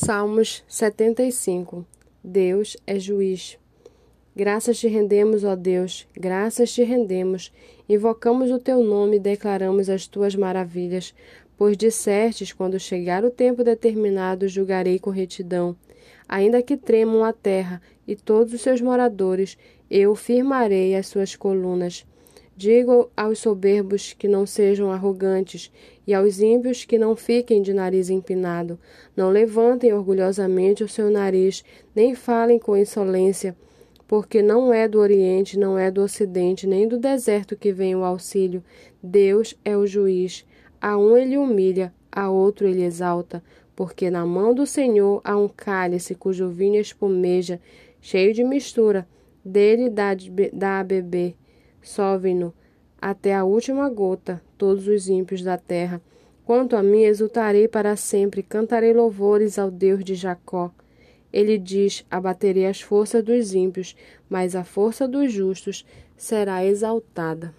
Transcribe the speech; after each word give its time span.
Salmos 0.00 0.62
75 0.68 1.84
Deus 2.22 2.76
é 2.86 3.00
juiz. 3.00 3.58
Graças 4.34 4.78
te 4.78 4.86
rendemos, 4.86 5.42
ó 5.42 5.56
Deus, 5.56 6.06
graças 6.14 6.72
te 6.72 6.84
rendemos. 6.84 7.52
Invocamos 7.88 8.52
o 8.52 8.60
teu 8.60 8.80
nome 8.84 9.16
e 9.16 9.18
declaramos 9.18 9.90
as 9.90 10.06
tuas 10.06 10.36
maravilhas, 10.36 11.12
pois 11.56 11.76
dissertes: 11.76 12.52
quando 12.52 12.78
chegar 12.78 13.24
o 13.24 13.30
tempo 13.30 13.64
determinado, 13.64 14.46
julgarei 14.46 15.00
com 15.00 15.10
retidão. 15.10 15.74
Ainda 16.28 16.62
que 16.62 16.76
tremam 16.76 17.24
a 17.24 17.32
terra 17.32 17.82
e 18.06 18.14
todos 18.14 18.54
os 18.54 18.60
seus 18.60 18.80
moradores, 18.80 19.58
eu 19.90 20.14
firmarei 20.14 20.94
as 20.94 21.08
suas 21.08 21.34
colunas. 21.34 22.06
Digo 22.58 23.08
aos 23.16 23.38
soberbos 23.38 24.14
que 24.14 24.26
não 24.26 24.44
sejam 24.44 24.90
arrogantes, 24.90 25.70
e 26.04 26.12
aos 26.12 26.40
ímpios 26.40 26.84
que 26.84 26.98
não 26.98 27.14
fiquem 27.14 27.62
de 27.62 27.72
nariz 27.72 28.10
empinado. 28.10 28.80
Não 29.16 29.30
levantem 29.30 29.92
orgulhosamente 29.92 30.82
o 30.82 30.88
seu 30.88 31.08
nariz, 31.08 31.64
nem 31.94 32.16
falem 32.16 32.58
com 32.58 32.76
insolência, 32.76 33.56
porque 34.08 34.42
não 34.42 34.72
é 34.72 34.88
do 34.88 34.98
Oriente, 34.98 35.56
não 35.56 35.78
é 35.78 35.88
do 35.88 36.02
Ocidente, 36.02 36.66
nem 36.66 36.88
do 36.88 36.98
deserto 36.98 37.56
que 37.56 37.72
vem 37.72 37.94
o 37.94 38.02
auxílio. 38.02 38.60
Deus 39.00 39.56
é 39.64 39.76
o 39.76 39.86
juiz. 39.86 40.44
A 40.80 40.98
um 40.98 41.16
ele 41.16 41.38
humilha, 41.38 41.94
a 42.10 42.28
outro 42.28 42.66
ele 42.66 42.82
exalta, 42.82 43.40
porque 43.76 44.10
na 44.10 44.26
mão 44.26 44.52
do 44.52 44.66
Senhor 44.66 45.20
há 45.22 45.36
um 45.36 45.46
cálice 45.46 46.12
cujo 46.12 46.48
vinho 46.48 46.80
espumeja, 46.80 47.60
cheio 48.00 48.34
de 48.34 48.42
mistura, 48.42 49.06
dele 49.44 49.88
dá, 49.88 50.80
a 50.80 50.82
beber 50.82 51.36
Sovem-no 51.82 52.52
até 53.00 53.34
a 53.34 53.44
última 53.44 53.88
gota, 53.88 54.42
todos 54.56 54.88
os 54.88 55.08
ímpios 55.08 55.42
da 55.42 55.56
terra. 55.56 56.00
Quanto 56.44 56.76
a 56.76 56.82
mim, 56.82 57.02
exultarei 57.02 57.68
para 57.68 57.94
sempre, 57.96 58.42
cantarei 58.42 58.92
louvores 58.92 59.58
ao 59.58 59.70
Deus 59.70 60.02
de 60.04 60.14
Jacó. 60.14 60.70
Ele 61.32 61.58
diz: 61.58 62.04
Abaterei 62.10 62.66
as 62.66 62.80
forças 62.80 63.22
dos 63.22 63.54
ímpios, 63.54 63.94
mas 64.28 64.56
a 64.56 64.64
força 64.64 65.06
dos 65.06 65.32
justos 65.32 65.84
será 66.16 66.64
exaltada. 66.64 67.54